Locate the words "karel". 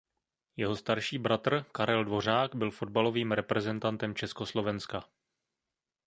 1.71-2.05